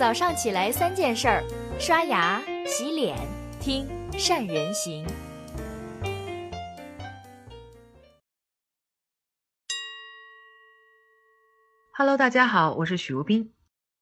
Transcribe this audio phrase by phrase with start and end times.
[0.00, 1.44] 早上起来三件事儿：
[1.78, 3.18] 刷牙、洗脸、
[3.60, 3.86] 听
[4.18, 5.06] 善人行。
[11.92, 13.52] Hello，大家好，我是许如冰。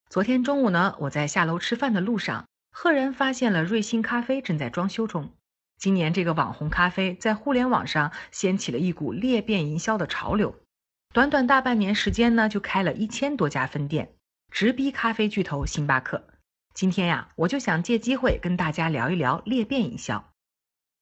[0.08, 5.32] 昨天中午呢，我在下楼吃饭的路上，赫然发现了瑞幸咖啡正在装修中。
[5.80, 10.54] 今年这个网红咖啡在互联网上掀起了一股裂变营销的潮流，
[11.12, 14.14] 短短大半年时间呢，就开了一千多家分店。
[14.50, 16.24] 直逼咖啡巨头星巴克。
[16.74, 20.24] 今天呀，我就想借机会跟大家聊一聊裂变营销。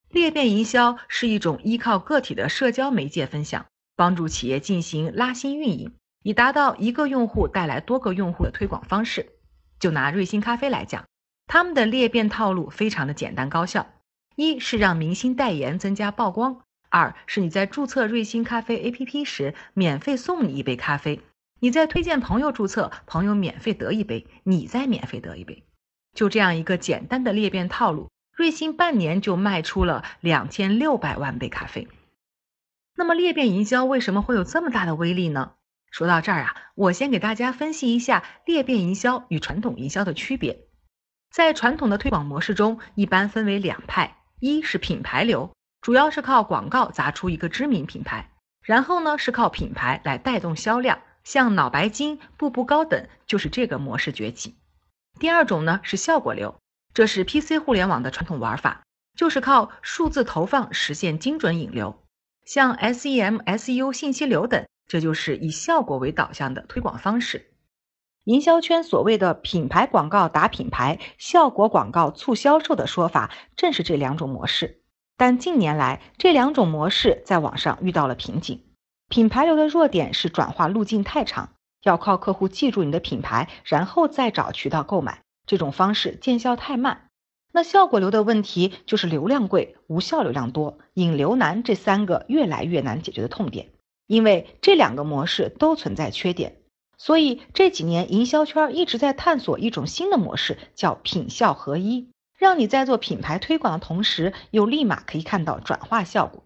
[0.09, 9.27] 裂变营销是一种依靠个体的社交媒介分享，帮助企业进行拉新运营，以达到一个用户带来多个用户的推广方式。
[9.79, 11.05] 就拿瑞幸咖啡来讲，
[11.47, 13.87] 他们的裂变套路非常的简单高效：
[14.37, 21.21] 一是让明星代言增加曝光；二是你在注册瑞幸咖啡 APP 时，免费送你一杯咖啡。
[21.67, 25.65] 你在推荐朋友注册，朋友免费得一杯，你再免费得一杯，
[26.15, 31.89] 就这样一个简单的裂变套路，瑞幸半年就卖出了两千六百万杯咖啡。
[32.95, 35.55] 那么裂变营销为什么会有这么大的威力呢？
[35.91, 40.69] 说到这儿啊，我先给大家分析一下裂变营销与传统营销的区别。
[41.33, 48.31] 在传统的推广模式中，一般分为两派，一是品牌流，主要是靠广告砸出一个知名品牌，
[48.63, 51.01] 然后呢是靠品牌来带动销量。
[51.27, 54.55] 像脑白金、步步高等就是这个模式崛起。
[55.19, 56.61] 第二种呢是效果流，
[56.95, 58.85] 这是 PC 互联网的传统玩法，
[59.17, 62.01] 就是靠数字投放实现精准引流。
[62.45, 67.51] 像 SEM、SEO、信息流等，这就是以效果为导向的推广方式。
[68.23, 74.81] 营销圈所谓的品牌广告打品牌，效果广告促销售的说法，正是这两种模式。
[75.17, 78.63] 但近年来，这两种模式在网上遇到了瓶颈。
[79.09, 81.51] 品牌流的弱点是转化路径太长，
[81.83, 87.09] 要靠客户记住你的品牌，然后再找渠道购买，这种方式见效太慢。
[87.53, 93.69] 那效果流的问题就是流量贵、无效流量多、引流难，这三个越来越难解决的痛点。
[94.07, 96.57] 因为这两个模式都存在缺点，
[96.99, 106.45] 所以这几年营销圈一直在探索一种新的模式，叫品效合一，让你在做品牌推广的同时，又立马可以看到转化效果。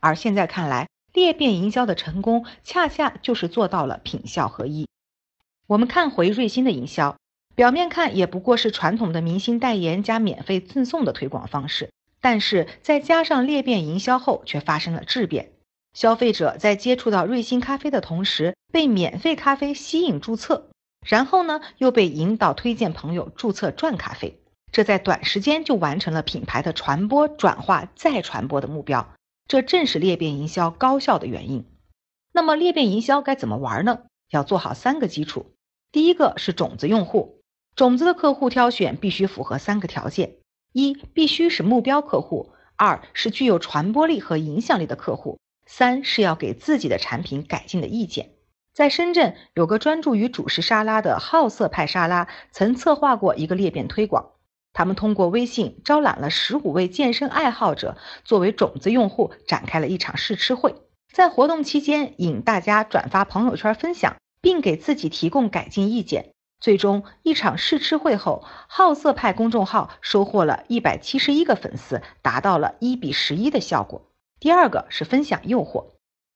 [0.00, 4.86] 而现在看来，裂变营销的成功，恰恰就是做到了品效合一。
[5.66, 7.16] 我们看回瑞星的营销，
[7.54, 11.88] 表面看也不过是传统的明星代言加免费赠送的推广方式，
[12.20, 15.52] 但是在加上裂变营销后，却发生了质变。
[15.94, 20.68] 消费者在接触到瑞星咖啡的同时，被免费咖啡吸引注册，
[21.00, 24.38] 然后呢，又被引导推荐朋友注册赚咖啡，
[24.70, 29.14] 这在短时间就完成了品牌的传播、转化再传播的目标。
[29.48, 31.64] 这正是裂变营销高效的原因。
[32.32, 34.00] 那么裂变营销该怎么玩呢？
[34.30, 35.52] 要做好三个基础。
[35.92, 37.40] 第一个是种子用户，
[37.74, 40.36] 种子的客户挑选必须符合三个条件：
[40.72, 48.32] 一必须是目标客户；二是具有传播力和影响力的客户；三是要给自己的产品改进的意见。
[48.74, 54.32] 在深圳有个专注于主食沙拉的好色派沙拉，曾策划过一个裂变推广。
[54.76, 60.74] 他们通过微信招揽了十五位健身爱好者作为种子用户，展开了一场试吃会。
[61.10, 66.34] 在活动期间，引大家转发朋友圈分享，并给自己提供改进意见。
[66.60, 74.02] 最终，一场试吃会后，好色派公众号收获了一百七十一个粉丝，达到了一比十一的效果。
[74.38, 75.86] 第二个是分享诱惑。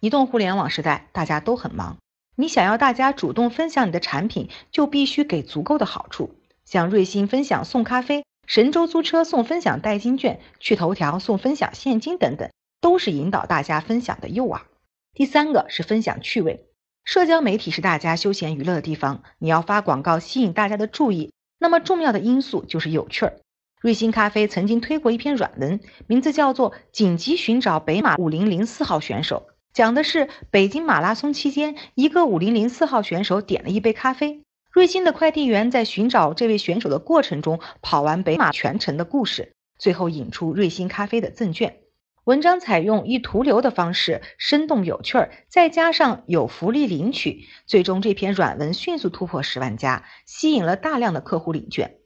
[0.01, 1.99] 移动互联网时代，大家都很忙，
[2.37, 8.25] 你想要大家主动分享你的产品，就必须给足够的好处，像瑞幸分享送咖啡。
[8.50, 12.50] 神州租车送分享代金券，趣头条送分享现金等等，
[12.81, 14.62] 都是引导大家分享的诱饵。
[15.15, 16.66] 第三个是分享趣味，
[17.05, 23.37] 社交媒体是大家休闲娱乐的地方，你要发广告吸引大家的注意，那么重要的因素就是有趣儿。
[23.81, 25.78] 瑞幸咖啡曾经推过一篇软文，
[26.09, 34.42] 名字叫做《紧急寻找北马五零零四号选手》，讲的是北京马拉松期间，一个五零零四号选手点了一杯咖啡。
[34.71, 41.81] 瑞幸的快递员在寻找这位选手的过程中，跑完北马全程的故事，最后引出瑞幸咖啡的赠券。
[42.22, 51.97] 文章采用一图流的方式，生动有趣儿，再加上有福利领取，最终这篇软文迅速突破十万加，吸引了大量的客户领券。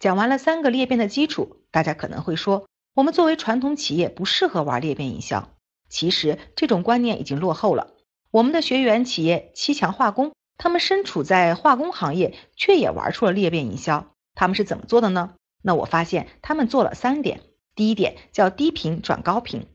[0.00, 5.50] 讲完了三个裂变的基础，大家可能会说，我们作为传统企业不适合玩裂变营销。
[5.90, 7.94] 其实这种观念已经落后了。
[8.30, 10.32] 我们的学员企业七强化工。
[10.58, 14.12] 他们身处在化工行业，却也玩出了裂变营销。
[14.34, 15.34] 他们是怎么做的呢？
[15.62, 17.40] 那我发现他们做了三点。
[17.74, 19.66] 第一点叫低频转高频。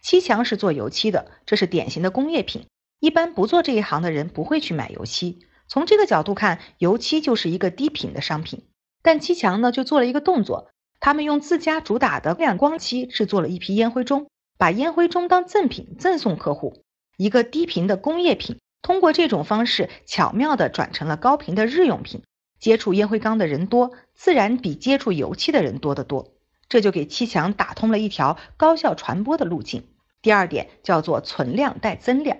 [0.00, 2.66] 七强是做油漆的，这是典型的工业品，
[3.00, 5.40] 一般不做这一行的人不会去买油漆。
[5.68, 8.68] 从这个角度看，油漆就是一个低频的商品。
[9.02, 14.28] 但七强呢，就做了一个动作，他们用自家主打的亮光漆制作了一批烟灰钟，
[14.58, 16.82] 把烟灰钟当赠品赠送客户，
[17.16, 22.22] 一个低频的工业品，通过这种方式巧妙地转成了高频的日用品。
[22.58, 26.34] 接触烟灰缸的人多，自然比接触油漆的人多得多，
[26.68, 29.88] 这就给七强打通了一条高效传播的路径。
[30.20, 32.36] 第二点叫做存量带增量。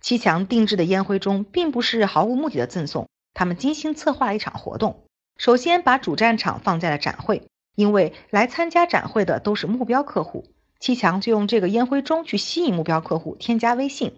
[0.00, 5.04] 七强定制的烟灰中并不是毫无目的的赠送，他们精心策划了一场活动。
[5.36, 14.12] 首先把主战场放在了展会，因为来参加展会的都是目标客户，七强就用这个烟灰钟去吸引目标客户添加微信。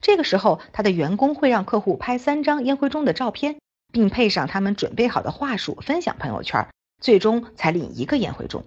[0.00, 3.56] 这个时候，他的员工会让客户拍三张烟灰中的照片，
[3.92, 6.68] 并配上他们准备好的话术分享朋友圈，
[7.00, 8.64] 最终才领一个烟灰中。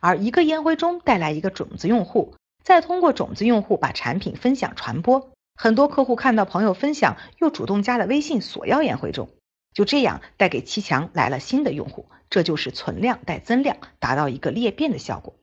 [0.00, 2.34] 而一个烟灰中带来一个种子用户，
[2.64, 5.30] 再通过种子用户把产品分享传播。
[5.54, 9.28] 很多客户看到朋友分享，又主动加了微信索要烟灰中，
[9.72, 15.36] 就这样带给七强来了新的用户，这就是存量带增量，达到一个裂变的效果。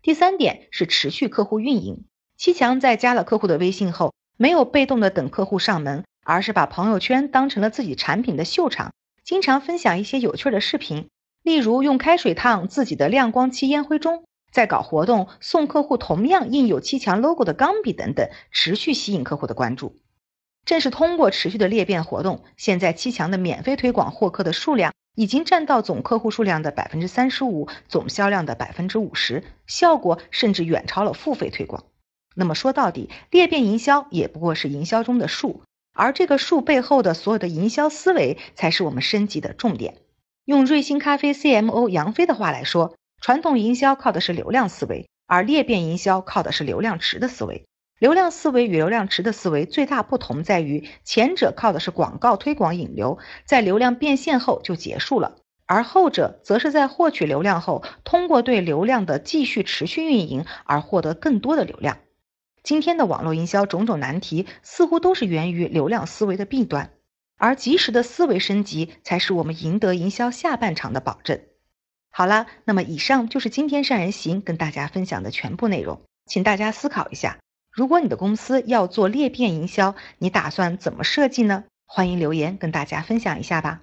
[0.00, 2.04] 第三点是持续客户运营，
[2.38, 8.92] 七强在加了客户的微信后，没有被动的等客户上门，而是把朋友圈当成了自己产品的秀场，
[9.24, 11.08] 经常分享一些有趣的视频，
[11.42, 14.22] 例如用开水烫自己的亮光漆烟灰盅。
[14.52, 19.96] 在搞活动，送客户同样印有七强 logo 的钢笔等等，持续吸引客户的关注。
[20.64, 31.84] 正是通过持续的裂变活动，现在七强的免费推广获客的数量已经占到总客户数量的百分之三十五，总销量的百分之五十，效果甚至远超了付费推广。
[32.36, 35.62] 那么说到底，裂变营销也不过是营销中的术，
[35.92, 39.96] 而这个术背后的所有的营销思维，才是我们升级的重点。
[40.44, 42.94] 用瑞幸咖啡 CMO 杨飞的话来说。
[43.18, 47.64] 传统营销靠的是流量思维，而裂变营销靠的是流量池的思维。
[47.98, 61.96] 流量思维与流量池的思维最大不同在于，前者靠的是广告推广引流，在流量变现后就结束了；而后者则是在获取流量后，通过对流量的继续持续运营而获得更多的流量。
[62.66, 66.90] 今天的网络营销种种难题，似乎都是源于流量思维的弊端，
[67.36, 71.40] 而及时的思维升级，才是我们赢得营销下半场的保证。
[72.10, 77.38] 好了，那么以上就是今天善人行跟大家分享的全部内容，请大家思考一下，
[77.70, 81.62] 如果你的公司要做裂变营销，你打算怎么设计呢？
[81.86, 83.82] 欢迎留言跟大家分享一下吧。